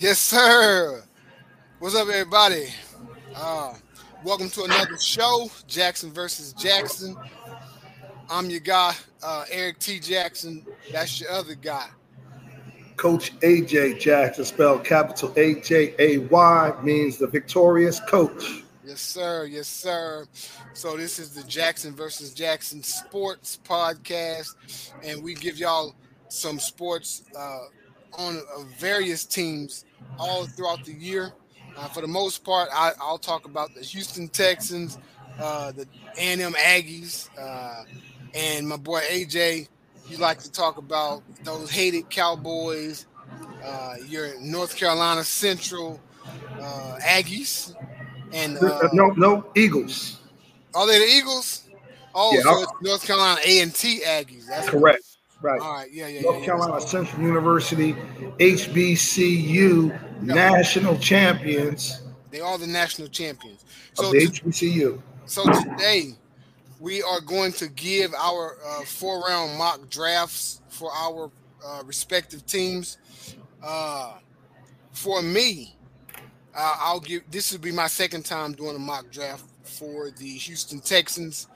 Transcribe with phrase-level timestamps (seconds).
[0.00, 1.02] Yes, sir.
[1.80, 2.68] What's up, everybody?
[3.34, 3.74] Uh,
[4.22, 7.16] welcome to another show, Jackson versus Jackson.
[8.30, 9.98] I'm your guy, uh, Erik T.
[9.98, 10.64] Jackson.
[10.92, 11.88] That's your other guy.
[12.96, 18.62] Coach AJ Jackson, spelled capital A J A Y, means the victorious coach.
[18.86, 19.46] Yes, sir.
[19.46, 20.28] Yes, sir.
[20.74, 25.96] So this is the Jackson versus Jackson Sports Podcast, and we give y'all
[26.28, 27.64] some sports uh,
[28.12, 29.86] on uh, various teams
[30.18, 31.32] all throughout the year.
[31.76, 34.98] Uh, for the most part, I, will talk about the Houston Texans,
[35.38, 35.86] uh, the
[36.16, 37.84] A&M Aggies, uh,
[38.34, 39.68] and my boy AJ.
[40.08, 43.06] You like to talk about those hated Cowboys,
[43.64, 46.00] uh, your North Carolina Central
[46.58, 47.74] uh, Aggies,
[48.32, 50.18] and uh, no, no Eagles.
[50.74, 51.64] Are they the Eagles?
[52.14, 54.46] Oh, yeah, so North Carolina A and T Aggies.
[54.48, 55.07] That's correct.
[55.40, 55.60] Right.
[55.60, 55.92] All right.
[55.92, 56.22] Yeah, yeah.
[56.22, 56.86] North yeah, Carolina yeah.
[56.86, 60.00] Central University, HBCU, yep.
[60.22, 62.02] national champions.
[62.30, 63.64] They are the national champions.
[63.94, 65.00] So the HBCU.
[65.26, 66.14] So today
[66.80, 71.30] we are going to give our uh, four round mock drafts for our
[71.64, 72.98] uh, respective teams.
[73.62, 74.14] Uh,
[74.92, 75.76] for me,
[76.54, 80.28] uh, I'll give this will be my second time doing a mock draft for the
[80.28, 81.46] Houston Texans,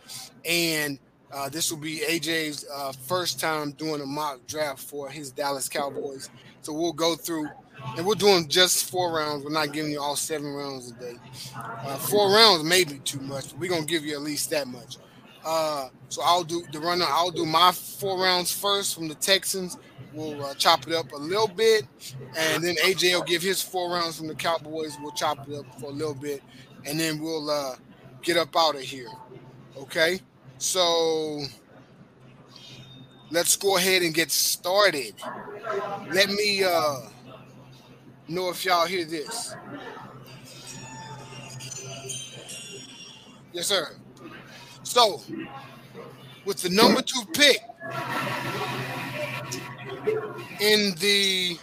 [0.44, 0.98] and
[1.32, 5.68] uh, this will be AJ's uh, first time doing a mock draft for his Dallas
[5.68, 6.28] Cowboys.
[6.60, 7.48] So we'll go through,
[7.96, 9.44] and we're doing just four rounds.
[9.44, 11.14] We're not giving you all seven rounds a day.
[11.56, 13.54] Uh, four rounds may be too much.
[13.54, 14.98] we're gonna give you at least that much.
[15.44, 17.06] Uh, so I'll do the runner.
[17.08, 19.78] I'll do my four rounds first from the Texans.
[20.12, 21.84] We'll uh, chop it up a little bit,
[22.36, 24.98] and then AJ will give his four rounds from the Cowboys.
[25.00, 26.42] We'll chop it up for a little bit,
[26.84, 27.78] and then we'll
[28.22, 29.08] get up out of here.
[29.78, 30.20] Okay.
[30.62, 31.42] So
[33.32, 35.12] let's go ahead and get started.
[36.12, 37.00] Let me uh,
[38.28, 39.56] know if y'all hear this.
[43.52, 43.88] Yes, sir.
[44.84, 45.20] So,
[46.44, 47.58] with the number two pick
[50.60, 51.58] in the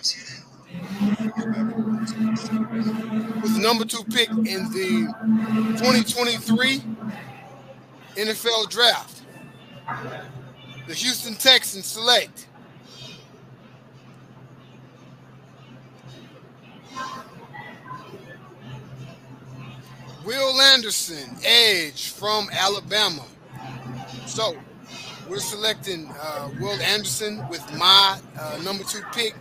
[3.42, 5.08] with the number two pick in the
[5.78, 6.82] 2023
[8.20, 9.24] NFL draft.
[10.88, 12.48] The Houston Texans select
[20.26, 23.26] Will Anderson, edge from Alabama.
[24.26, 24.58] So
[25.30, 29.34] we're selecting uh, Will Anderson with my uh, number two pick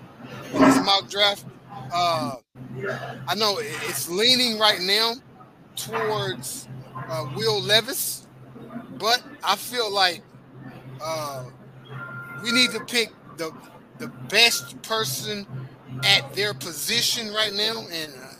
[0.55, 1.45] in this mock draft.
[1.93, 2.37] Uh,
[3.27, 5.15] I know it's leaning right now
[5.75, 6.69] towards
[7.09, 8.28] uh, Will Levis.
[8.98, 10.22] But I feel like
[11.03, 11.44] uh,
[12.42, 13.53] we need to pick the
[13.98, 15.47] the best person
[16.04, 17.84] at their position right now.
[17.91, 18.34] And uh,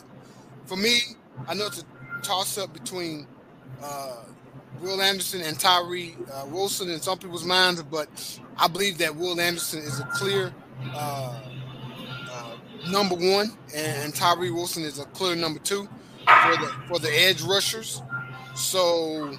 [0.67, 0.99] for me,
[1.47, 3.27] I know it's a toss up between
[3.83, 4.25] uh,
[4.81, 8.09] Will Anderson and Tyree uh, Wilson in some people's minds, but
[8.57, 10.53] I believe that Will Anderson is a clear
[10.95, 11.41] uh,
[12.31, 12.57] uh,
[12.89, 15.89] number one, and, and Tyree Wilson is a clear number two
[16.25, 18.03] for the for the edge rushers.
[18.55, 19.37] So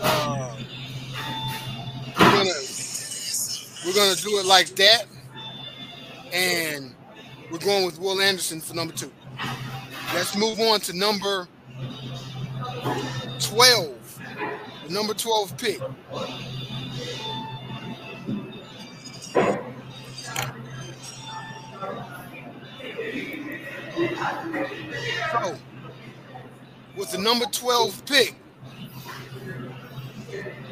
[0.00, 0.56] uh,
[2.18, 2.50] we're gonna
[3.84, 5.06] we're gonna do it like that,
[6.32, 6.94] and
[7.50, 9.10] we're going with Will Anderson for number two.
[10.14, 11.48] Let's move on to number
[13.40, 14.20] twelve,
[14.86, 15.80] the number twelve pick.
[25.32, 25.56] So,
[26.96, 28.36] with the number 12 pick,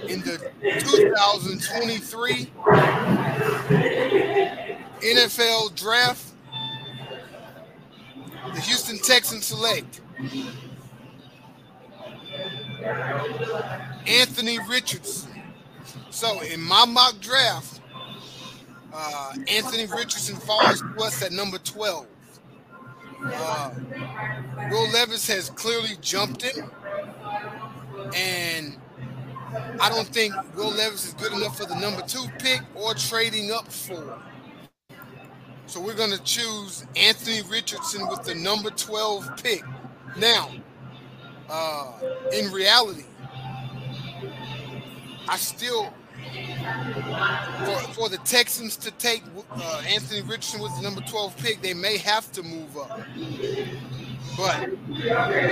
[0.08, 2.50] in the 2023
[5.00, 6.32] NFL Draft,
[8.54, 10.00] the Houston Texans select
[14.06, 15.30] Anthony Richardson.
[16.10, 17.80] So in my mock draft,
[18.92, 22.06] uh, Anthony Richardson falls to us at number 12.
[23.22, 23.70] Uh,
[24.70, 26.70] Will Levis has clearly jumped him,
[28.16, 28.76] and
[29.80, 33.50] I don't think Will Levis is good enough for the number two pick or trading
[33.50, 34.18] up for.
[35.66, 39.62] So we're going to choose Anthony Richardson with the number 12 pick.
[40.16, 40.50] Now,
[41.48, 41.92] uh,
[42.32, 43.04] in reality,
[45.28, 45.94] I still,
[47.64, 49.22] for, for the Texans to take
[49.52, 53.00] uh, Anthony Richardson with the number 12 pick, they may have to move up.
[54.40, 54.70] But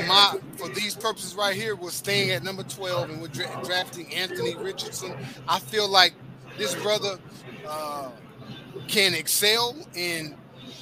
[0.07, 4.13] my for these purposes right here, we're staying at number 12 and we're dra- drafting
[4.15, 5.15] Anthony Richardson.
[5.47, 6.15] I feel like
[6.57, 7.19] this brother
[7.69, 8.11] uh,
[8.87, 10.37] can excel in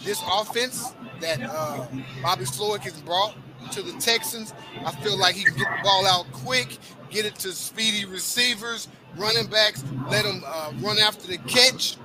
[0.04, 1.86] this offense that uh,
[2.22, 3.36] Bobby Slowik has brought
[3.72, 4.54] to the Texans.
[4.84, 6.78] I feel like he can get the ball out quick,
[7.10, 8.86] get it to speedy receivers,
[9.16, 11.96] running backs, let them uh, run after the catch,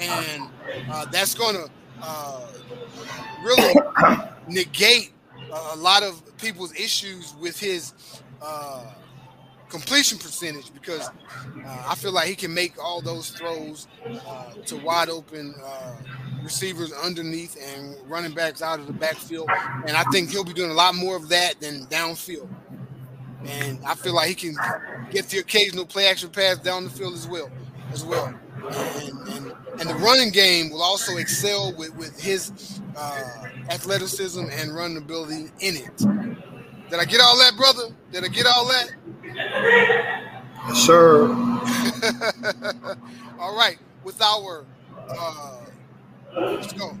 [0.00, 0.44] and
[0.88, 1.68] uh, that's going to
[2.00, 2.46] uh,
[3.42, 3.74] really
[4.50, 5.12] negate
[5.72, 7.92] a lot of people's issues with his
[8.42, 8.84] uh,
[9.68, 13.86] completion percentage because uh, I feel like he can make all those throws
[14.26, 15.96] uh, to wide open uh,
[16.42, 19.48] receivers underneath and running backs out of the backfield.
[19.86, 22.48] And I think he'll be doing a lot more of that than downfield.
[23.46, 24.56] And I feel like he can
[25.10, 27.50] get the occasional play action pass down the field as well,
[27.92, 28.34] as well.
[28.70, 34.74] And, and, and the running game will also excel with, with his uh, athleticism and
[34.74, 35.96] running ability in it.
[36.90, 37.94] Did I get all that, brother?
[38.12, 38.90] Did I get all that?
[40.68, 41.28] Yes, sir.
[43.38, 43.78] all right.
[44.02, 44.64] With our
[45.08, 45.64] uh,
[46.36, 46.98] let's go.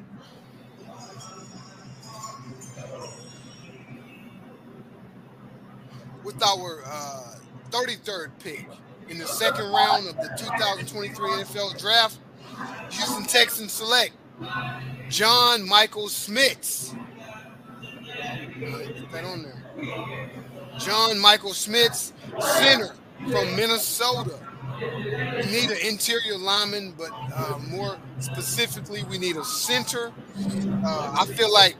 [6.22, 7.34] With our uh,
[7.70, 8.66] 33rd pick
[9.08, 12.18] in the second round of the 2023 NFL Draft,
[12.90, 14.12] Houston Texans select
[15.10, 16.08] John Michael.
[16.08, 16.96] Get
[19.12, 19.60] that on there.
[20.78, 22.94] John Michael Schmitz, center
[23.28, 24.38] from Minnesota.
[24.80, 30.12] We need an interior lineman, but uh, more specifically, we need a center.
[30.84, 31.76] Uh, I feel like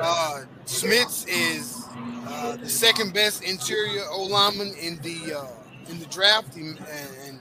[0.00, 6.06] uh, Schmitz is uh, the second best interior O lineman in the uh, in the
[6.06, 6.78] draft and,
[7.26, 7.40] and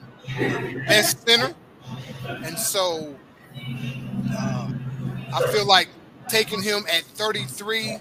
[0.87, 1.53] best center,
[2.27, 3.15] and so
[4.31, 4.71] uh,
[5.33, 5.89] I feel like
[6.27, 7.97] taking him at 33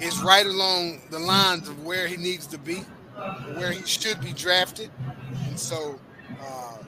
[0.00, 2.76] is right along the lines of where he needs to be,
[3.54, 4.90] where he should be drafted.
[5.46, 5.98] And so
[6.40, 6.78] uh,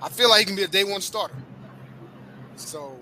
[0.00, 1.36] I feel like he can be a day one starter.
[2.56, 2.98] So,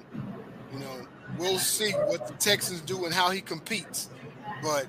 [0.72, 1.06] you know,
[1.38, 4.08] we'll see what the Texans do and how he competes.
[4.62, 4.86] But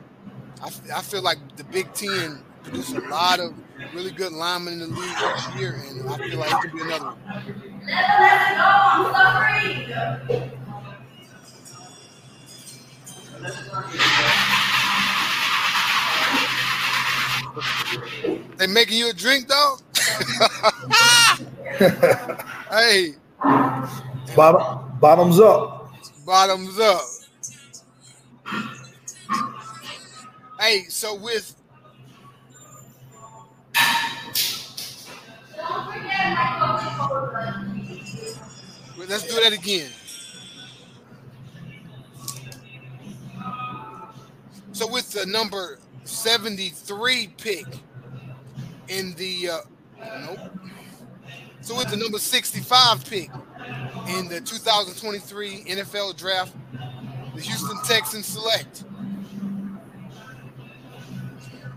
[0.62, 3.54] I, I feel like the Big Ten produced a lot of
[3.94, 6.84] really good linemen in the league this year, and I feel like he can be
[6.84, 7.61] another one.
[18.58, 19.78] They making you a drink, though.
[22.72, 23.16] hey,
[24.36, 25.92] Bottom, bottoms up.
[26.26, 27.02] bottoms up.
[30.60, 31.56] Hey, so with
[38.98, 39.90] well, let's do that again.
[44.74, 47.66] So with the number 73 pick
[48.88, 49.60] in the uh,
[50.26, 50.40] nope.
[51.62, 53.30] So with the number 65 pick
[54.18, 56.56] in the 2023 NFL draft,
[57.36, 58.84] the Houston Texans select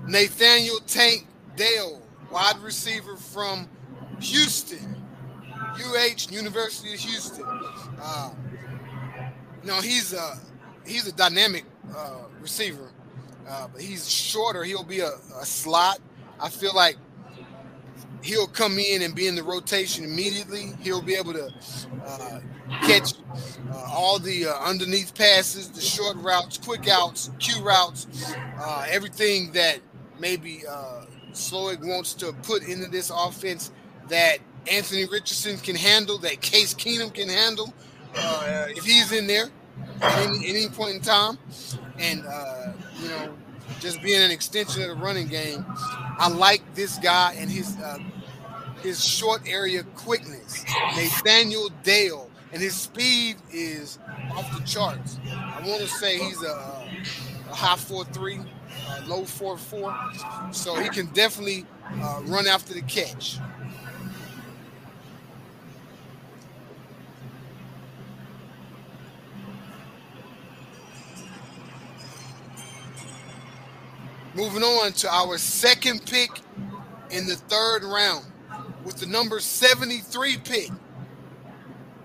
[0.06, 1.26] Nathaniel Tank
[1.56, 3.68] Dale, wide receiver from
[4.20, 5.02] Houston,
[5.76, 7.44] UH University of Houston.
[8.00, 8.30] Uh,
[9.64, 10.38] no, he's a
[10.86, 11.64] he's a dynamic
[11.96, 12.90] uh, receiver,
[13.48, 14.64] uh, but he's shorter.
[14.64, 15.10] He'll be a,
[15.40, 15.98] a slot.
[16.40, 16.96] I feel like
[18.22, 20.72] he'll come in and be in the rotation immediately.
[20.80, 21.52] He'll be able to
[22.04, 22.40] uh,
[22.82, 23.14] catch
[23.70, 28.06] uh, all the uh, underneath passes, the short routes, quick outs, Q routes,
[28.58, 29.78] uh, everything that
[30.18, 31.04] maybe uh,
[31.82, 33.72] wants to put into this offense
[34.08, 34.38] that
[34.70, 37.74] Anthony Richardson can handle, that Case Keenum can handle
[38.16, 39.50] uh, if he's in there
[40.00, 41.38] at any, any point in time.
[41.98, 43.34] And, uh, you know,
[43.80, 45.64] just being an extension of the running game,
[46.18, 47.98] I like this guy and his uh,
[48.82, 50.64] his short area quickness.
[50.96, 53.98] Nathaniel Dale and his speed is
[54.36, 55.18] off the charts.
[55.26, 56.86] I want to say he's a,
[57.50, 58.38] a high four three,
[58.88, 59.96] uh, low four four,
[60.52, 61.66] so he can definitely
[62.00, 63.38] uh, run after the catch.
[74.34, 76.30] Moving on to our second pick
[77.10, 78.24] in the third round
[78.84, 80.70] with the number 73 pick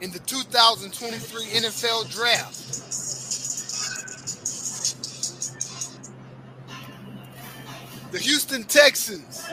[0.02, 2.66] in the 2023 NFL Draft.
[8.12, 9.44] The Houston Texans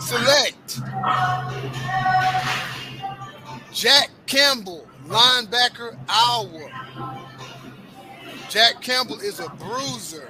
[0.00, 0.80] select
[3.72, 6.68] Jack Campbell, linebacker, Iowa.
[8.48, 10.28] Jack Campbell is a bruiser.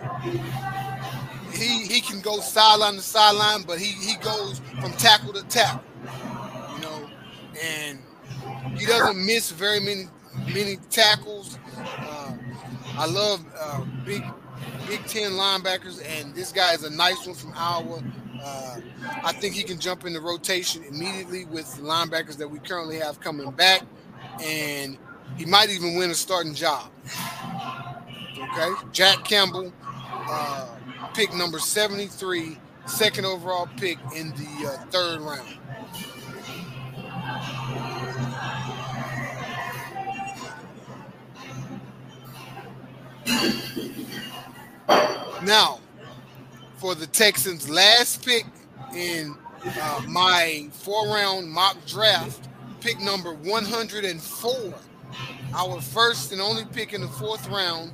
[1.59, 5.83] He he can go sideline to sideline, but he he goes from tackle to tackle.
[6.75, 7.11] You know,
[7.63, 7.99] and
[8.79, 10.09] he doesn't miss very many
[10.47, 11.59] many tackles.
[11.77, 12.33] Uh,
[12.97, 14.23] I love uh, big
[14.89, 18.03] Big Ten linebackers, and this guy is a nice one from Iowa.
[18.43, 18.81] Uh,
[19.23, 22.97] I think he can jump in the rotation immediately with the linebackers that we currently
[22.99, 23.83] have coming back,
[24.43, 24.97] and
[25.37, 26.91] he might even win a starting job.
[28.39, 29.73] Okay, Jack Campbell,
[30.03, 30.78] uh,
[31.15, 35.59] pick number 73, second overall pick in the uh, third round.
[45.45, 45.79] Now,
[46.77, 48.45] for the Texans' last pick
[48.95, 52.49] in uh, my four round mock draft,
[52.81, 54.75] pick number 104,
[55.55, 57.93] our first and only pick in the fourth round,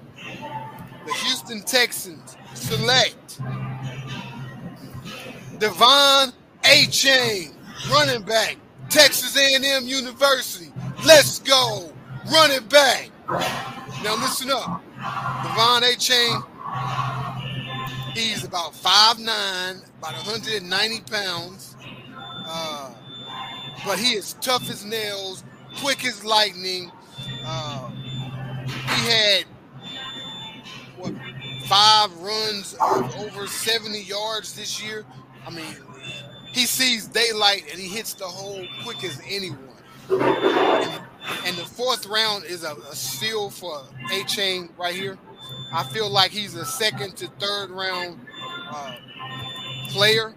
[1.07, 3.41] the Houston Texans select
[5.59, 6.33] De'Von
[6.63, 7.55] Achane,
[7.91, 8.57] running back,
[8.89, 10.73] Texas A&M University.
[11.05, 11.93] Let's go,
[12.33, 13.11] running back.
[14.03, 16.45] Now listen up, De'Von Achane
[18.15, 19.27] He's about 5'9,
[19.99, 21.77] about 190 pounds.
[22.47, 22.95] Uh,
[23.85, 25.43] but he is tough as nails,
[25.81, 26.93] quick as lightning.
[27.45, 27.91] Uh,
[28.67, 29.45] he had
[31.67, 35.05] five runs of over 70 yards this year.
[35.47, 35.77] I mean,
[36.53, 39.59] he sees daylight and he hits the hole quick as anyone.
[40.11, 41.03] And,
[41.47, 45.19] and the fourth round is a, a steal for Achane right here.
[45.73, 48.21] I feel like he's a second to third round
[48.71, 48.97] uh,
[49.89, 50.35] player.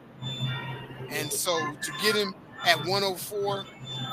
[1.10, 2.34] And so to get him
[2.66, 3.66] at 104,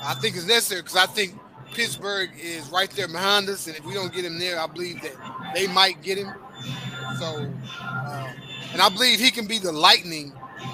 [0.02, 1.34] I think is necessary because I think
[1.72, 3.66] Pittsburgh is right there behind us.
[3.66, 5.14] And if we don't get him there, I believe that
[5.54, 6.32] they might get him.
[7.24, 7.50] So,
[7.80, 8.32] uh,
[8.72, 10.30] and I believe he can be the lightning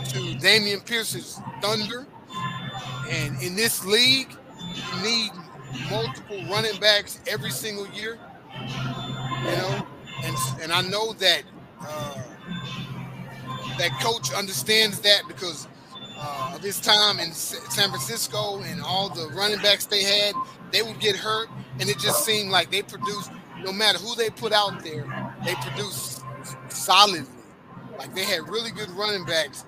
[0.09, 2.09] to Dameon Pierce's thunder.
[3.09, 5.30] And in this league, you need
[5.88, 8.19] multiple running backs every single year.
[8.59, 9.87] You know,
[10.25, 11.42] and and I know that
[11.83, 12.23] uh,
[13.78, 15.69] that coach understands that because
[16.19, 20.35] uh, of his time in San Francisco and all the running backs they had,
[20.73, 23.30] they would get hurt, and it just seemed like they produced.
[23.62, 25.04] No matter who they put out there,
[25.45, 26.20] they produced
[26.81, 27.27] solidly.
[27.99, 29.65] Like they had really good running backs,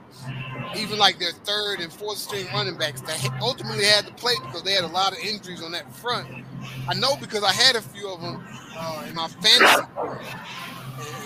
[0.76, 4.62] even like their third and fourth string running backs that ultimately had to play because
[4.62, 6.26] they had a lot of injuries on that front.
[6.88, 8.42] I know because I had a few of them
[8.76, 9.87] uh, in my fantasy,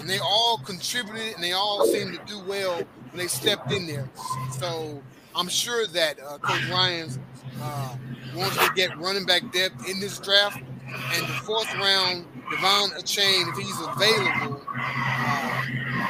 [0.00, 3.86] and they all contributed and they all seemed to do well when they stepped in
[3.86, 4.08] there.
[4.52, 5.00] So
[5.34, 7.18] I'm sure that uh, Coach Ryans
[7.60, 7.96] uh,
[8.34, 13.48] wants to get running back depth in this draft, and the fourth round, De'Von Achane.
[13.50, 15.62] if he's available, uh,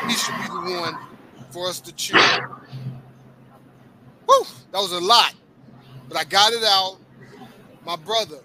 [0.06, 0.96] he should be the one
[1.50, 2.22] for us to choose.
[4.28, 4.44] Woo!
[4.72, 5.34] That was a lot,
[6.08, 6.98] but I got it out.
[7.84, 8.38] My brother,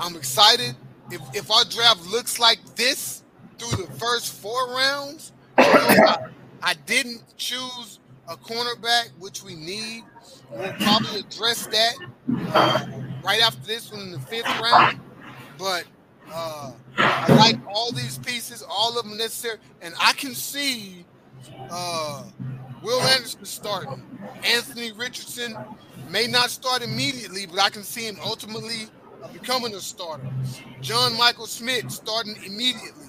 [0.00, 0.74] I'm excited
[1.10, 3.22] if, if our draft looks like this
[3.58, 6.16] through the first four rounds, I,
[6.62, 10.04] I didn't choose a cornerback, which we need.
[10.50, 11.94] We'll probably address that
[12.54, 12.86] uh,
[13.24, 15.00] right after this one in the fifth round.
[15.58, 15.84] But
[16.32, 21.04] uh, I like all these pieces, all of them necessary, and I can see
[21.70, 22.24] uh,
[22.82, 24.02] Will Anderson starting.
[24.44, 25.56] Anthony Richardson
[26.08, 28.86] may not start immediately, but I can see him ultimately
[29.32, 30.28] becoming a starter.
[30.80, 33.06] John Michael Schmitz starting immediately.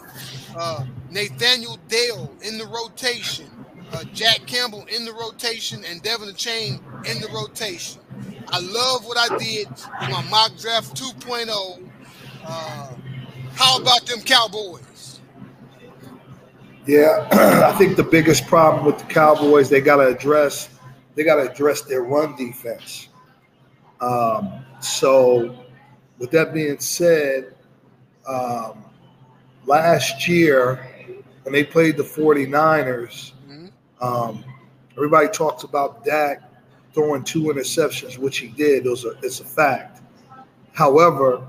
[0.55, 3.47] Uh, Nathaniel Dale in the rotation.
[3.93, 8.01] Uh, Jack Campbell in the rotation and De'Von Achane in the rotation.
[8.47, 9.67] I love what I did
[10.01, 11.89] in my mock draft 2.0.
[12.45, 12.93] Uh,
[13.55, 15.19] how about them Cowboys?
[16.85, 17.27] Yeah,
[17.71, 20.69] I think the biggest problem with the Cowboys they got to address
[21.15, 23.09] they got to address their run defense.
[23.99, 25.65] Um, so
[26.17, 27.53] with that being said,
[28.27, 28.85] um,
[29.65, 30.87] last year
[31.43, 33.67] when they played the 49ers, mm-hmm.
[34.01, 34.43] um,
[34.95, 36.41] everybody talks about Dak
[36.93, 38.83] throwing two interceptions, which he did.
[38.83, 40.01] Those are, it's a fact.
[40.73, 41.47] However,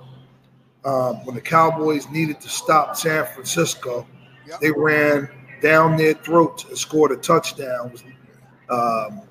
[0.85, 4.07] um, when the Cowboys needed to stop San Francisco,
[4.47, 4.61] yep.
[4.61, 5.29] they ran
[5.61, 7.93] down their throats and scored a touchdown.
[8.69, 9.23] Um,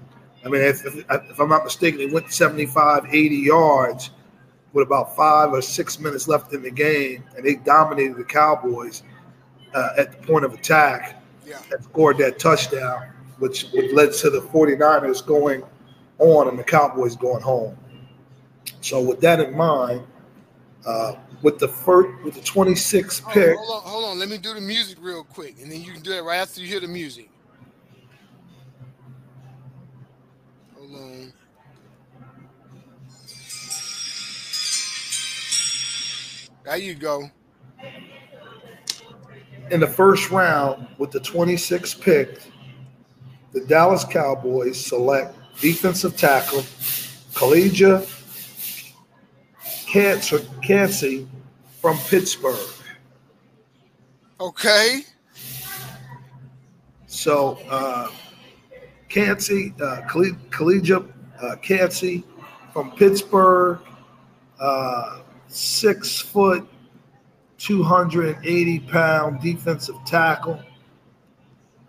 [0.43, 4.11] I mean, if, if, if, I'm not mistaken, they went 75, 80 yards
[4.73, 9.03] with about five or six minutes left in the game, and they dominated the Cowboys
[9.73, 11.61] uh, at the point of attack yeah.
[11.71, 15.63] and scored that touchdown, which, which led to the 49ers going
[16.19, 17.77] on and the Cowboys going home.
[18.79, 20.05] So with that in mind,
[20.85, 23.57] uh, with the first with the 26th pick.
[23.57, 24.19] hold on, hold on.
[24.19, 26.61] Let me do the music real quick, and then you can do it right after
[26.61, 27.29] you hear the music.
[30.75, 31.33] Hold on.
[36.63, 37.29] There you go.
[39.71, 42.39] In the first round, with the 26th pick,
[43.51, 46.63] the Dallas Cowboys select defensive tackle
[49.91, 51.27] Calijah Kancey
[51.81, 52.69] from Pittsburgh.
[54.39, 55.01] Okay.
[57.07, 58.07] So, uh,
[59.81, 60.01] uh,
[60.49, 62.23] Calijah uh, Kancey
[62.71, 63.79] from Pittsburgh,
[64.61, 66.65] uh, six foot,
[67.57, 70.59] 280 pound defensive tackle.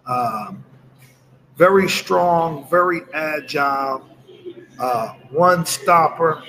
[0.07, 0.65] Um,
[1.57, 4.05] very strong, very agile,
[4.81, 6.43] uh, run stopper.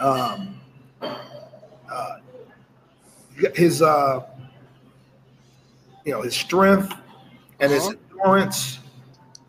[0.00, 0.60] Um,
[1.00, 2.18] uh,
[3.54, 4.26] his, uh,
[6.04, 6.94] you know, his strength
[7.60, 7.94] and his uh-huh.
[8.10, 8.78] endurance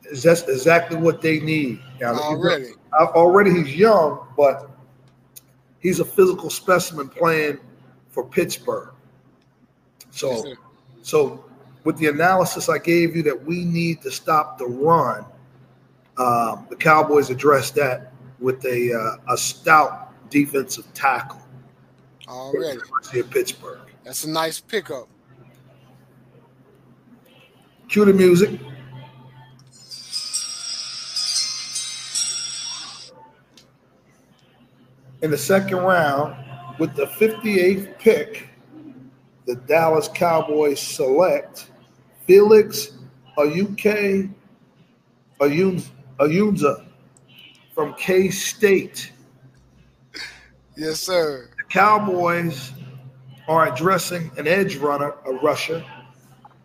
[0.06, 1.80] is that's exactly what they need.
[2.00, 4.70] Now, already, already he's young, but
[5.80, 7.60] he's a physical specimen playing
[8.10, 8.90] for Pittsburgh.
[10.12, 10.58] So, yes,
[11.02, 11.46] so
[11.84, 15.26] with the analysis I gave you that we need to stop the run,
[16.18, 21.42] um, the Cowboys addressed that with a uh, a stout defensive tackle.
[22.28, 23.80] Already, University of Pittsburgh.
[24.04, 25.08] That's a nice pickup.
[27.88, 28.60] Cue the music.
[35.22, 36.36] In the second round,
[36.80, 38.48] with the 58th pick,
[39.46, 41.72] the Dallas Cowboys select
[42.26, 42.92] Felix
[43.38, 44.32] Ayuke
[45.40, 46.86] Ayunza
[47.74, 49.12] from K State.
[50.80, 51.50] Yes, sir.
[51.58, 52.72] The Cowboys
[53.50, 55.84] are addressing an edge runner, a rusher,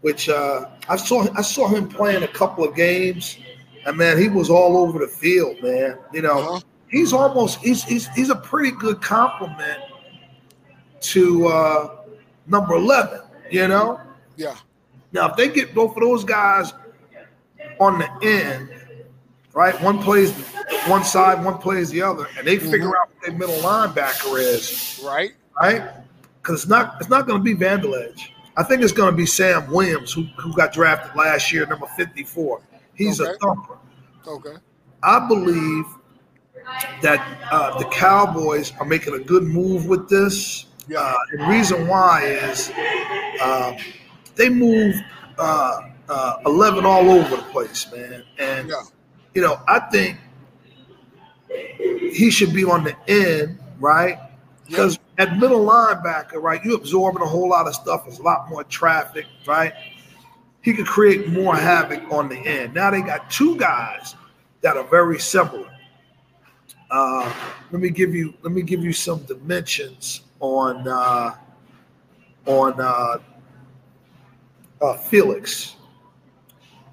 [0.03, 1.27] which uh, I saw.
[1.37, 3.37] I saw him playing a couple of games,
[3.85, 5.99] and man, he was all over the field, man.
[6.13, 6.61] You know, uh-huh.
[6.89, 9.81] he's almost he's he's he's a pretty good compliment
[11.01, 11.97] to uh,
[12.47, 13.21] number eleven.
[13.51, 14.01] You know.
[14.37, 14.55] Yeah.
[15.11, 16.73] Now, if they get both of those guys
[17.81, 18.69] on the end,
[19.55, 19.81] right?
[19.81, 20.33] One plays
[20.87, 22.89] one side, one plays the other, and they figure mm-hmm.
[22.89, 25.01] out what their middle linebacker is.
[25.05, 25.33] Right.
[25.61, 25.83] Right.
[26.43, 28.31] Because it's not it's not going to be Vandeledge.
[28.57, 31.87] I think it's going to be Sam Williams, who, who got drafted last year, number
[31.97, 32.61] 54.
[32.95, 33.33] He's okay.
[33.33, 33.79] a thumper.
[34.27, 34.57] Okay.
[35.03, 35.85] I believe
[37.03, 40.67] that uh, the Cowboys are making a good move with this.
[40.89, 41.01] Yeah.
[41.01, 42.71] Uh, the reason why is
[43.43, 43.77] um,
[44.37, 45.03] they moved
[45.39, 48.23] uh, uh, 11 all over the place, man.
[48.39, 48.83] And, yeah.
[49.35, 50.19] You know, I think
[52.13, 54.19] he should be on the end, right?
[54.67, 55.25] Because yeah.
[55.25, 58.05] at middle linebacker, right, you're absorbing a whole lot of stuff.
[58.07, 59.73] There's a lot more traffic, right?
[60.63, 62.73] He could create more havoc on the end.
[62.73, 64.15] Now they got two guys
[64.63, 65.71] that are very similar.
[66.91, 67.31] Uh,
[67.71, 71.35] let me give you let me give you some dimensions on uh,
[72.47, 73.19] on uh,
[74.81, 75.77] uh, Felix.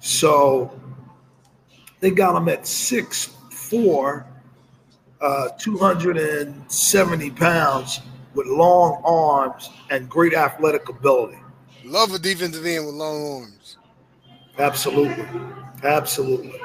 [0.00, 0.78] So
[2.02, 4.26] they got him at six four,
[5.22, 8.00] uh, 270 pounds
[8.34, 11.38] with long arms and great athletic ability.
[11.84, 13.78] Love a defensive end with long arms.
[14.58, 15.24] Absolutely.
[15.84, 16.60] Absolutely.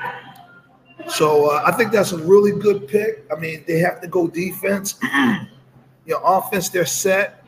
[1.07, 3.25] So uh, I think that's a really good pick.
[3.31, 4.95] I mean, they have to go defense.
[5.03, 7.45] you know, offense, they're set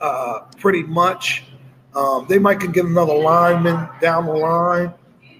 [0.00, 1.44] uh, pretty much.
[1.94, 4.92] Um, they might can get another lineman down the line,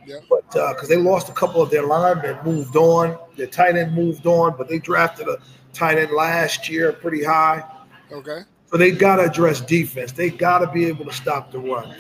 [0.07, 0.19] yeah.
[0.29, 3.19] but because uh, they lost a couple of their linemen, moved on.
[3.37, 5.39] Their tight end moved on, but they drafted a
[5.73, 7.65] tight end last year pretty high.
[8.13, 8.43] Okay.
[8.71, 10.13] So they got to address defense.
[10.13, 11.95] They got to be able to stop the run.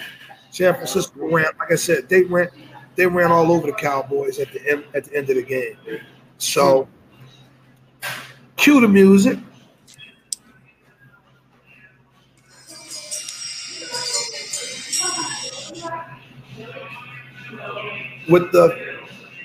[0.50, 2.48] San Francisco ran, like I said, they ran,
[2.94, 5.76] they ran all over the Cowboys at the end at the end of the game.
[6.38, 6.88] So,
[8.56, 9.38] cue the music.
[18.28, 18.96] With the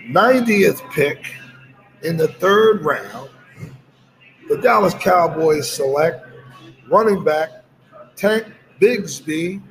[0.07, 1.33] 90th pick
[2.03, 3.29] in the third round,
[4.49, 6.25] the Dallas Cowboys select
[6.89, 7.63] running back
[8.15, 8.45] Tank
[8.79, 9.61] Bigsby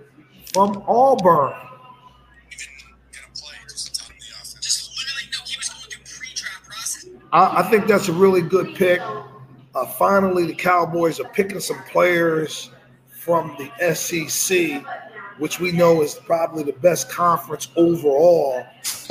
[0.52, 1.54] from Auburn.
[7.32, 9.00] I, I think that's a really good pick.
[9.74, 12.70] Uh, finally, the Cowboys are picking some players
[13.08, 14.84] from the SEC
[15.40, 18.64] which we know is probably the best conference overall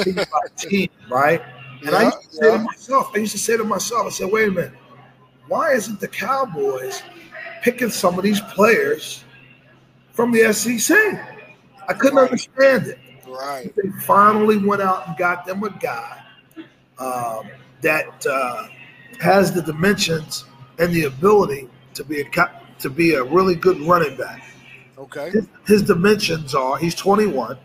[0.56, 1.42] team, right?
[1.82, 2.58] And yeah, I used to say yeah.
[2.58, 4.74] to myself, I used to say to myself, I said, wait a minute,
[5.48, 7.02] why isn't the Cowboys
[7.64, 9.24] picking some of these players
[10.12, 10.96] from the SEC?
[11.88, 12.26] I couldn't right.
[12.26, 13.00] understand it.
[13.28, 13.74] Right.
[13.76, 16.22] They finally went out and got them a guy
[17.00, 17.50] um,
[17.82, 18.68] that uh,
[19.20, 20.46] has the dimensions
[20.78, 24.44] and the ability to be a to be a really good running back.
[25.00, 25.32] Okay.
[25.32, 27.58] His, his dimensions are he's 21.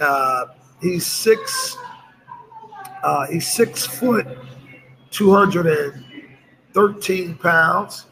[0.00, 0.46] Uh,
[0.82, 1.76] he's six.
[3.02, 4.26] Uh, he's six foot,
[5.10, 8.06] 213 pounds,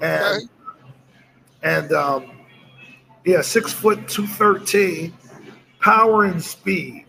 [0.00, 0.38] and Okay.
[1.62, 2.30] and um,
[3.24, 5.12] yeah, six foot, 213,
[5.80, 7.06] power and speed,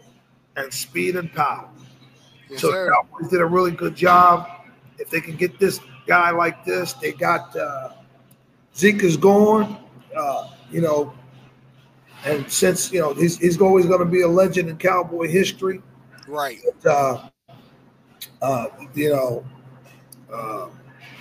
[0.56, 1.70] and speed and power.
[2.50, 2.92] Yes, so sir.
[2.92, 4.50] Cowboys did a really good job.
[4.98, 7.90] If they can get this guy like this, they got uh,
[8.78, 9.78] Zeke is gone.
[10.16, 11.13] Uh, you know,
[12.26, 15.82] and since you know he's he's always going to be a legend in Cowboy history.
[16.28, 16.60] Right.
[16.86, 17.30] Uh,
[18.42, 19.46] uh, you know,
[20.34, 20.68] uh,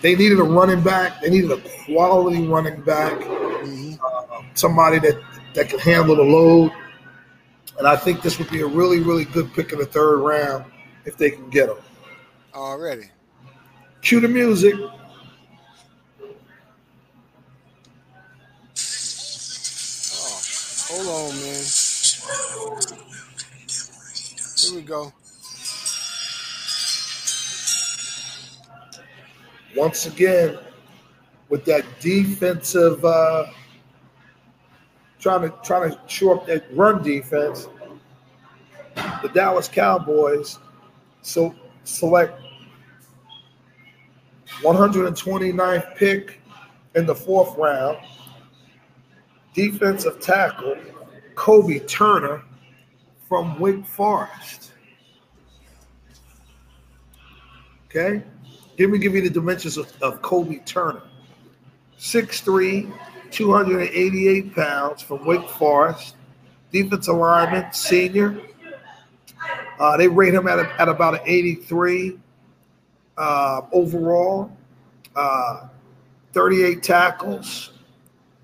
[0.03, 1.21] they needed a running back.
[1.21, 3.99] They needed a quality running back, Mhm.
[4.05, 5.17] uh, somebody that
[5.55, 6.73] that can handle the load.
[7.79, 10.65] And I think this would be a really, really good pick in the third round
[11.05, 11.77] if they can get him.
[12.55, 13.11] Already.
[14.01, 14.75] Cue the music.
[20.89, 21.65] Hold on, man.
[24.57, 25.13] Here we go.
[29.77, 30.59] Once again,
[31.49, 33.47] with that defensive, uh,
[35.21, 37.69] trying to trying to shore up that run defense,
[38.95, 40.59] the Dallas Cowboys
[41.27, 42.41] so select
[44.63, 46.41] 129th pick
[46.95, 47.99] in the fourth round,
[49.57, 50.77] defensive tackle
[51.35, 52.43] Kobie Turner
[53.27, 54.73] from Wake Forest.
[57.87, 58.23] Okay,
[58.79, 61.03] let me give you the dimensions of, of Kobie Turner.
[61.99, 62.93] 6'3,
[63.31, 66.15] 288 pounds from Wake Forest,
[66.71, 68.39] defensive lineman, senior.
[69.81, 72.19] Uh, they rate him at, a, at about an 83
[73.17, 74.55] uh, overall,
[75.15, 75.69] uh,
[76.35, 77.73] 38 tackles,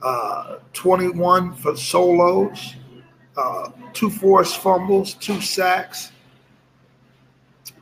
[0.03, 2.75] uh, 21 for solos,
[3.37, 6.13] uh, two forced fumbles, two sacks.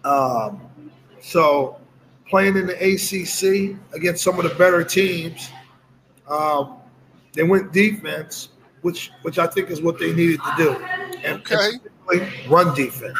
[0.04, 0.60] Um,
[1.20, 1.78] so
[2.28, 5.50] playing in the ACC against some of the better teams,
[6.28, 6.76] um,
[7.32, 8.50] they went defense,
[8.82, 10.70] which which I think is what they needed to do,
[11.24, 11.70] and Okay.
[12.48, 13.18] run defense.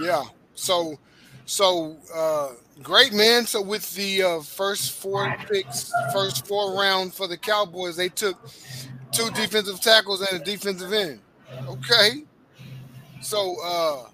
[0.00, 0.24] Yeah.
[0.54, 0.98] So,
[1.44, 2.50] so uh,
[2.82, 3.46] great, man.
[3.46, 8.36] So with the uh, first four picks, first four round for the Cowboys, they took
[9.12, 11.20] two defensive tackles and a defensive end.
[11.68, 12.24] Okay.
[13.20, 14.08] So, uh,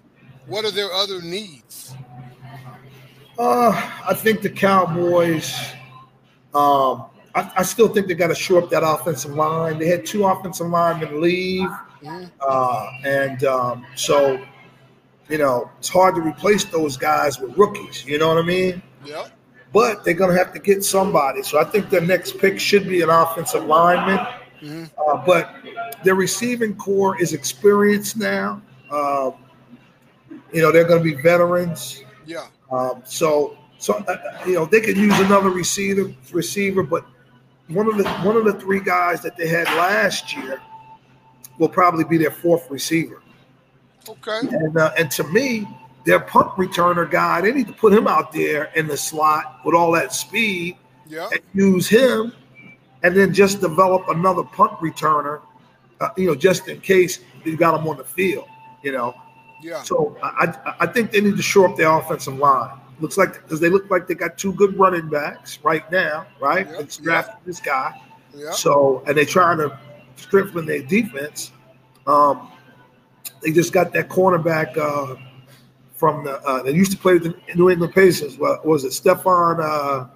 [0.47, 1.95] what are their other needs?
[3.37, 3.71] Uh,
[4.07, 5.55] I think the Cowboys.
[6.53, 7.05] Um,
[7.35, 9.77] I, I still think they got to shore up that offensive line.
[9.79, 11.69] They had two offensive linemen leave,
[12.03, 12.31] Mhm.
[12.41, 14.43] uh, and um, so
[15.29, 18.05] you know it's hard to replace those guys with rookies.
[18.05, 18.81] You know what I mean?
[19.05, 19.31] Yep.
[19.71, 21.43] But they're going to have to get somebody.
[21.43, 24.25] So I think their next pick should be an offensive lineman.
[24.61, 24.89] Mhm.
[24.97, 25.53] Uh, but
[26.03, 28.61] their receiving core is experienced now.
[28.91, 29.35] Um,
[30.51, 32.03] you know they're going to be veterans.
[32.25, 32.47] Yeah.
[32.71, 37.05] Um, so, so uh, you know they could use another receiver, receiver, but
[37.69, 40.61] one of the one of the three guys that they had last year
[41.57, 43.21] will probably be their fourth receiver.
[44.09, 44.39] Okay.
[44.41, 45.67] And uh, and to me,
[46.05, 49.75] their punt returner guy, they need to put him out there in the slot with
[49.75, 51.29] all that speed Yeah.
[51.31, 52.33] and use him,
[53.03, 55.41] and then just develop another punt returner.
[56.01, 58.47] Uh, you know, just in case you got him on the field.
[58.83, 59.13] You know,
[59.61, 59.83] Yeah.
[59.83, 62.79] so I, I think they need to shore up their offensive line.
[63.01, 66.67] Looks like because they look like they got two good running backs right now, right?
[66.69, 67.93] Yep, It's drafted this guy.
[68.33, 68.51] Yeah.
[68.51, 69.77] So and they're trying to
[70.15, 71.51] strengthen their defense.
[72.07, 72.49] Um,
[73.41, 75.15] they just got that cornerback uh,
[75.93, 76.41] from the.
[76.41, 78.37] Uh, they used to play with the New England Pacers.
[78.37, 79.59] Was it, Stephon?
[79.59, 80.07] Uh,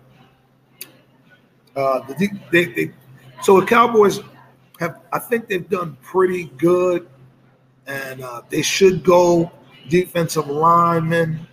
[1.75, 2.91] uh, the, they, they,
[3.41, 4.19] so the Cowboys
[4.79, 5.01] have.
[5.11, 7.07] I think they've done pretty good,
[7.87, 9.51] and uh, they should go
[9.89, 11.47] defensive linemen,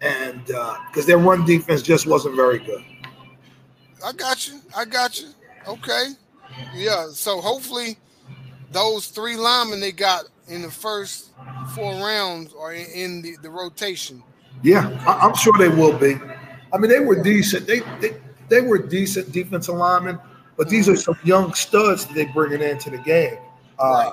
[0.00, 2.84] and because their run defense just wasn't very good.
[4.04, 4.60] I got you.
[4.76, 5.28] I got you.
[5.66, 6.08] Okay.
[6.74, 7.08] Yeah.
[7.10, 7.96] So hopefully,
[8.70, 11.30] those three linemen they got in the first
[11.74, 14.22] four rounds or in, the, the rotation.
[14.62, 16.16] Yeah, I, I'm sure they will be.
[16.72, 17.66] I mean, they were decent.
[17.66, 18.16] They they,
[18.48, 20.18] they were decent defensive linemen,
[20.56, 23.38] but these are some young studs that they're bringing into the game.
[23.78, 24.12] Uh,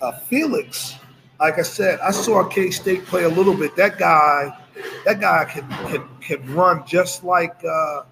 [0.00, 0.94] uh, Felix,
[1.40, 3.76] like I said, I saw K State play a little bit.
[3.76, 4.56] That guy,
[5.04, 8.02] that guy can can can run just like uh,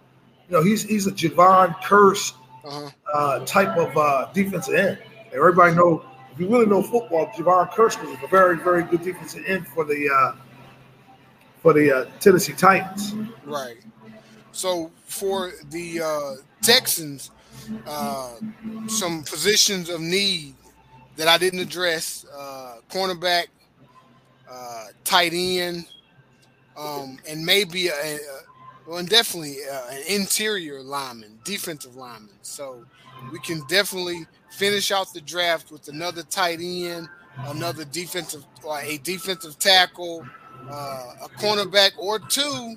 [0.49, 2.33] you know he's he's a Jevon Kearse
[2.65, 2.91] Uh-huh.
[3.13, 4.99] uh, type of uh, defensive end.
[5.35, 9.45] Everybody know if you really know football, Jevon Kearse was a very very good defensive
[9.47, 10.33] end for the uh,
[11.61, 13.15] for the uh, Tennessee Titans.
[13.45, 13.77] Right.
[14.53, 17.31] So for the uh, Texans,
[17.87, 18.35] uh,
[18.87, 20.55] some positions of need
[21.17, 23.47] that I didn't address: uh, cornerback,
[24.51, 25.87] uh, tight end,
[26.77, 28.19] um, and maybe a, a
[28.87, 32.35] well, and definitely an interior lineman, defensive lineman.
[32.43, 32.85] So
[33.31, 37.09] we can definitely finish out the draft with another tight end,
[37.47, 40.27] another defensive, a defensive tackle,
[40.71, 42.77] uh, a cornerback or two,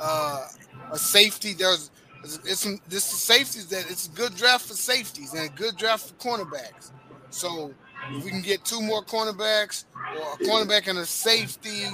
[0.00, 0.46] uh,
[0.90, 1.52] a safety.
[1.52, 1.90] There's
[2.24, 6.08] it's this is safeties that it's a good draft for safeties and a good draft
[6.08, 6.90] for cornerbacks.
[7.30, 7.74] So
[8.10, 9.84] if we can get two more cornerbacks
[10.18, 11.84] or a cornerback and a safety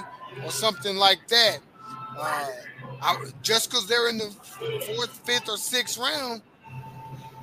[0.44, 1.58] or something like that,
[2.16, 2.48] uh,
[3.02, 6.42] I, just because they're in the fourth, fifth, or sixth round,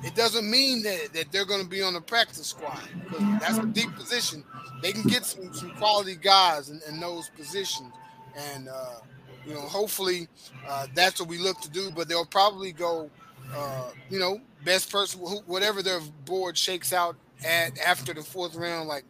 [0.04, 2.80] it doesn't mean that, that they're going to be on the practice squad.
[3.40, 4.44] That's a deep position.
[4.82, 7.92] They can get some, some quality guys in, in those positions.
[8.36, 9.00] And, uh,
[9.46, 10.28] you know, hopefully
[10.68, 11.90] uh, that's what we look to do.
[11.90, 13.10] But they'll probably go,
[13.52, 18.88] uh, you know, best person, whatever their board shakes out at after the fourth round,
[18.88, 19.04] like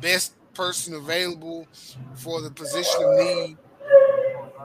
[0.00, 1.66] best person available
[2.14, 3.56] for the position of need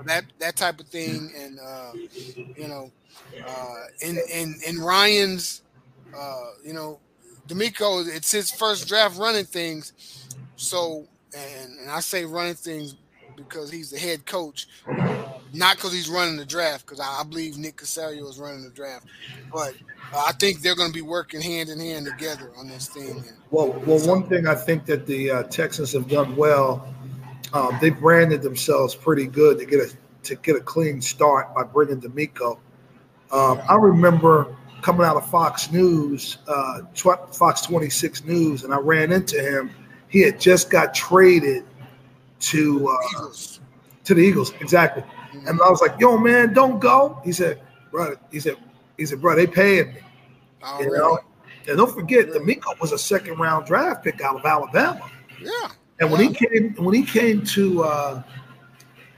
[0.05, 1.91] that that type of thing, and uh,
[2.55, 2.91] you know,
[3.47, 5.63] uh, in in in Ryans,
[6.17, 6.99] uh, you know,
[7.47, 9.93] DeMeco, it's his first draft running things,
[10.55, 12.95] so and, and I say running things
[13.35, 14.67] because he's the head coach,
[15.53, 16.85] not because he's running the draft.
[16.85, 19.05] Because I, I, believe Nick Caserio is running the draft,
[19.53, 19.75] but
[20.13, 23.23] uh, I think they're going to be working hand in hand together on this thing.
[23.51, 26.93] Well, well, so, one thing I think that the uh, Texans have done well
[27.53, 29.91] um, they branded themselves pretty good to get a
[30.23, 32.57] to get a clean start by bringing DeMeco.
[33.31, 34.55] Um, I remember
[34.87, 39.69] coming out of Fox News, uh, Fox 26 News, and I ran into him.
[40.07, 41.65] He had just got traded
[42.39, 43.27] to uh,
[44.05, 45.03] to the Eagles, exactly.
[45.45, 47.59] And I was like, "Yo, man, don't go." He said,
[47.91, 48.55] "Bro," he said,
[48.95, 49.99] "He said, bro, they paying me."
[50.63, 50.99] Oh, you really?
[50.99, 51.19] know,
[51.67, 52.55] and don't forget, really?
[52.55, 55.11] DeMeco was a second round draft pick out of Alabama.
[55.41, 55.71] Yeah.
[55.99, 58.23] And when he came when he came to uh,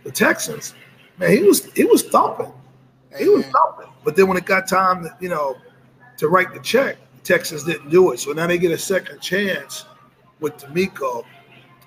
[0.04, 0.74] the Texans,
[1.20, 2.52] man, he was he was thumping.
[3.18, 3.92] He was thumping.
[4.04, 5.58] But then when it got time, to, you know,
[6.18, 8.20] to write the check, Texas didn't do it.
[8.20, 9.86] So now they get a second chance
[10.40, 11.24] with DeMeco.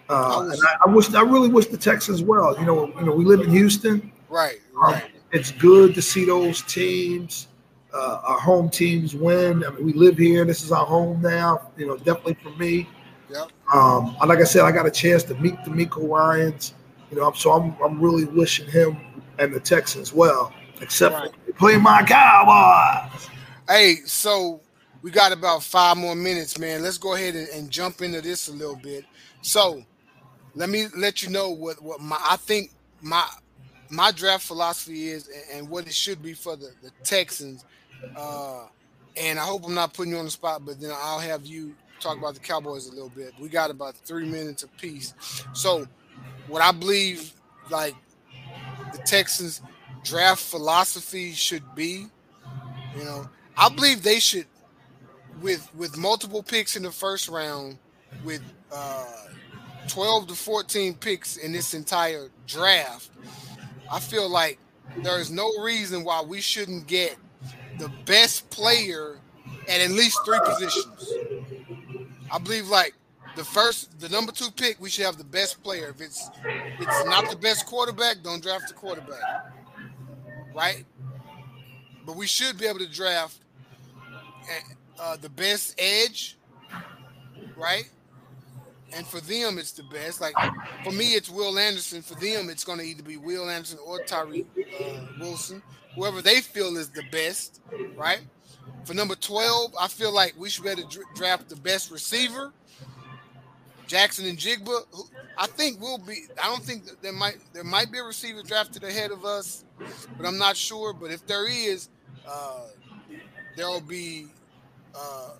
[0.08, 2.58] Uh, and I, I, wish I really wish the Texans well.
[2.58, 4.12] You know, you know, we live in Houston.
[4.28, 4.60] Right.
[4.74, 5.02] Right.
[5.04, 7.48] Um, it's good to see those teams,
[7.94, 9.64] uh, our home teams win.
[9.64, 10.44] I mean, we live here.
[10.44, 11.70] This is our home now.
[11.76, 12.88] You know, definitely for me.
[13.30, 13.50] Yep.
[13.72, 16.74] Um, like I said, I got a chance to meet DeMeco Ryans.
[17.10, 18.98] You know, so I'm I'm really wishing him
[19.38, 20.52] and the Texans well,
[20.82, 21.30] except right.
[21.46, 23.28] for playing my Cowboys.
[23.68, 24.60] Hey, so
[25.02, 26.82] we got about five more minutes, man.
[26.82, 29.04] Let's go ahead and, and jump into this a little bit.
[29.40, 29.84] So
[30.54, 33.26] let me let you know what what my I think my
[33.90, 37.64] my draft philosophy is and, and what it should be for the, the Texans.
[38.16, 38.66] Uh,
[39.16, 41.74] and I hope I'm not putting you on the spot, but then I'll have you
[42.00, 43.32] talk about the Cowboys a little bit.
[43.38, 45.14] We got about three minutes apiece.
[45.52, 45.86] So,
[46.48, 47.34] what I believe,
[47.70, 47.94] like
[48.92, 49.60] the Texans'
[50.04, 52.06] draft philosophy should be,
[52.96, 54.46] you know, I believe they should,
[55.40, 57.78] with with multiple picks in the first round,
[58.24, 59.06] with uh,
[59.88, 63.10] 12 to 14 picks in this entire draft,
[63.90, 64.58] I feel like
[65.02, 67.16] there is no reason why we shouldn't get
[67.78, 69.18] the best player
[69.68, 71.12] at at least three positions.
[72.30, 72.94] I believe like
[73.36, 75.88] the first, the number two pick, we should have the best player.
[75.88, 79.52] If it's it's not the best quarterback, don't draft the quarterback,
[80.54, 80.84] right?
[82.04, 83.38] But we should be able to draft
[84.98, 86.36] uh, the best edge,
[87.56, 87.88] right?
[88.94, 90.20] And for them, it's the best.
[90.20, 90.34] Like
[90.84, 92.02] for me, it's Will Anderson.
[92.02, 95.62] For them, it's going to either be Will Anderson or Tyree uh, Wilson,
[95.94, 97.60] whoever they feel is the best,
[97.96, 98.20] right?
[98.84, 100.82] For number 12, I feel like we should better
[101.14, 102.52] draft the best receiver.
[103.88, 104.82] Jaxon Njigba.
[105.36, 106.24] I think we'll be.
[106.42, 109.64] I don't think there might there might be a receiver drafted ahead of us,
[110.16, 110.92] but I'm not sure.
[110.92, 111.88] But if there is,
[112.26, 112.66] uh,
[113.56, 114.26] there will be
[114.94, 115.30] uh,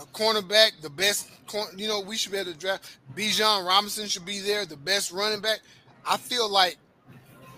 [0.00, 1.30] a cornerback, the best.
[1.76, 2.98] You know, we should be able to draft.
[3.14, 5.60] Bijan Robinson should be there, the best running back.
[6.08, 6.76] I feel like,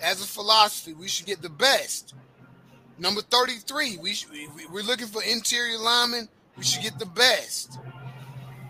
[0.03, 2.14] as a philosophy, we should get the best.
[2.98, 4.31] Number 33, we should,
[4.72, 6.29] we're looking for interior linemen.
[6.57, 7.79] We should get the best.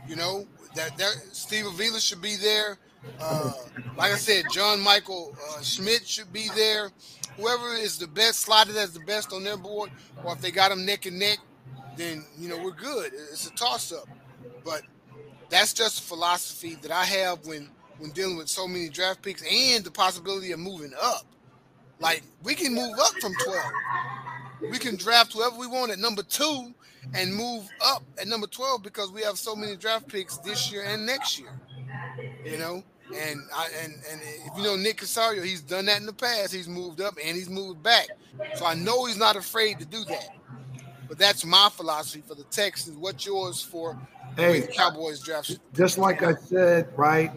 [0.06, 2.78] You know, that, that Steve Avila should be there.
[3.20, 3.52] Uh,
[3.96, 6.90] like I said, John Michael uh, Schmitz should be there.
[7.36, 9.90] Whoever is the best, slotted as the best on their board,
[10.24, 11.38] or if they got them neck and neck,
[11.96, 13.12] then you know we're good.
[13.12, 14.08] It's a toss up.
[14.64, 14.82] But
[15.48, 19.42] that's just a philosophy that I have when when dealing with so many draft picks
[19.42, 21.26] and the possibility of moving up.
[22.00, 23.58] Like we can move up from 12.
[24.60, 26.74] We can draft whoever we want at number two
[27.14, 30.84] and move up at number 12 because we have so many draft picks this year
[30.84, 31.52] and next year.
[32.44, 32.82] You know,
[33.14, 36.52] and I and and if you know Nick Caserio, he's done that in the past.
[36.52, 38.08] He's moved up and he's moved back.
[38.54, 40.30] So I know he's not afraid to do that.
[41.08, 42.96] But that's my philosophy for the Texans.
[42.96, 43.98] What's yours for
[44.36, 45.58] hey, the Cowboys draft?
[45.72, 47.32] Just like I said, right?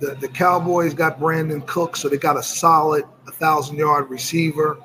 [0.00, 4.78] The the Cowboys got Brandon Cook, so they got a solid, a thousand yard receiver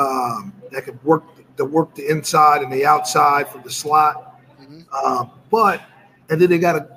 [0.00, 1.24] um, that could work
[1.56, 4.40] to work the inside and the outside from the slot.
[4.60, 4.80] Mm-hmm.
[4.94, 5.82] Um, but
[6.30, 6.88] and then they got a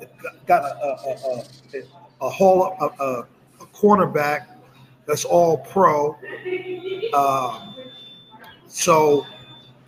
[0.47, 1.43] got a a,
[1.77, 3.27] a, a whole a, a,
[3.61, 4.47] a, cornerback
[5.05, 6.17] that's all pro.
[7.13, 7.75] Um,
[8.67, 9.25] so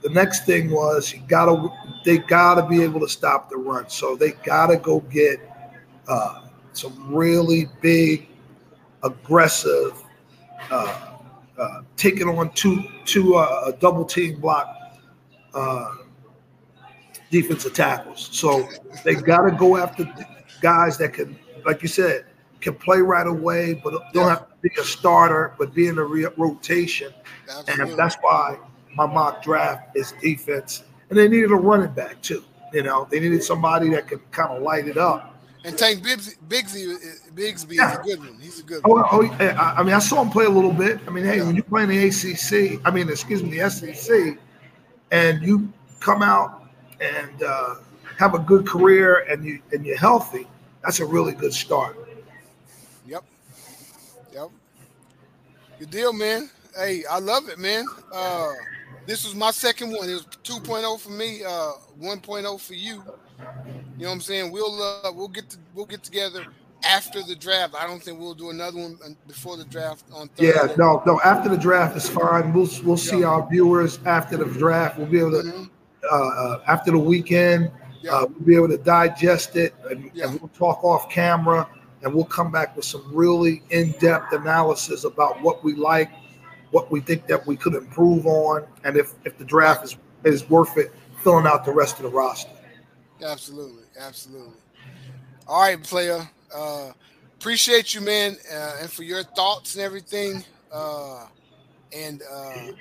[0.01, 1.69] the next thing was you gotta
[2.03, 3.87] they gotta be able to stop the run.
[3.89, 5.39] So they gotta go get
[6.07, 6.41] uh,
[6.73, 8.27] some really big,
[9.03, 10.03] aggressive.
[10.69, 11.14] Uh,
[11.57, 14.75] uh, taking on two two uh, double team block
[15.53, 15.95] uh,
[17.31, 18.29] defensive tackles.
[18.31, 18.67] So
[19.03, 20.11] they got to go after
[20.61, 22.25] guys that can, like you said,
[22.61, 26.03] can play right away, but don't have to be a starter, but be in the
[26.03, 27.13] re- rotation.
[27.43, 27.91] Absolutely.
[27.91, 28.57] And that's why
[28.95, 30.83] my mock draft is defense.
[31.09, 32.43] And they needed a running back too.
[32.73, 35.34] You know, they needed somebody that could kind of light it up.
[35.65, 37.93] And Tank Bigsby, Bigsby, Bigsby yeah.
[37.93, 38.37] is a good one.
[38.39, 39.03] He's a good one.
[39.11, 40.99] Oh, oh, I mean, I saw him play a little bit.
[41.07, 41.43] I mean, hey, yeah.
[41.43, 44.37] when you play in the ACC, I mean, excuse me, the SEC,
[45.09, 46.65] and you come out
[47.01, 47.75] and uh,
[48.19, 50.45] have a good career and you and you're healthy,
[50.83, 51.97] that's a really good start.
[53.07, 53.23] Yep.
[54.33, 54.49] Yep.
[55.79, 56.51] Good deal, man.
[56.77, 57.85] Hey, I love it, man.
[58.13, 58.53] Uh,
[59.07, 60.07] this was my second one.
[60.07, 63.01] It was 2.0 for me, uh, 1.0 for you.
[63.97, 64.51] You know what I'm saying?
[64.51, 66.45] We'll uh, we'll get to, we'll get together
[66.85, 67.75] after the draft.
[67.77, 70.53] I don't think we'll do another one before the draft on Thursday.
[70.53, 71.19] Yeah, no, no.
[71.23, 72.53] After the draft is fine.
[72.53, 73.27] We'll we'll see yeah.
[73.27, 74.97] our viewers after the draft.
[74.97, 75.63] We'll be able to mm-hmm.
[76.11, 77.71] uh, uh, after the weekend.
[78.01, 78.11] Yeah.
[78.11, 80.27] Uh, we'll be able to digest it, and, yeah.
[80.27, 81.67] and, we'll talk off camera,
[82.03, 86.11] and we'll come back with some really in-depth analysis about what we like,
[86.69, 90.47] what we think that we could improve on, and if if the draft is is
[90.49, 90.91] worth it,
[91.23, 92.51] filling out the rest of the roster.
[93.23, 94.57] Absolutely, absolutely.
[95.47, 96.27] All right, player.
[96.53, 96.91] Uh,
[97.39, 100.43] appreciate you, man, uh, and for your thoughts and everything.
[100.71, 101.27] Uh,
[101.95, 102.71] and uh,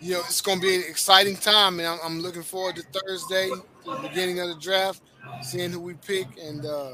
[0.00, 2.82] you know, it's going to be an exciting time, and I'm, I'm, looking forward to
[2.82, 3.50] Thursday,
[3.84, 5.02] the beginning of the draft,
[5.42, 6.92] seeing who we pick, and uh,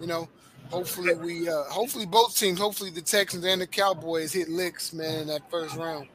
[0.00, 0.28] you know,
[0.70, 5.20] hopefully we, uh, hopefully both teams, hopefully the Texans and the Cowboys hit licks, man,
[5.20, 6.08] in that first round.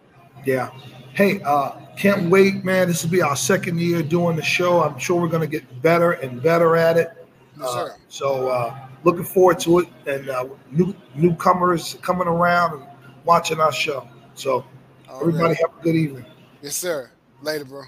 [0.45, 0.69] Yeah.
[1.13, 2.87] Hey, uh, can't wait, man.
[2.87, 4.83] This will be our second year doing the show.
[4.83, 7.09] I'm sure we're going to get better and better at it.
[7.59, 12.87] Yes, uh, so, uh, looking forward to it, and uh, new newcomers coming around and
[13.25, 14.07] watching our show.
[14.35, 14.63] So,
[15.09, 15.57] All everybody right.
[15.57, 16.25] have a good evening.
[16.61, 17.09] Yes, sir.
[17.41, 17.83] Later, bro.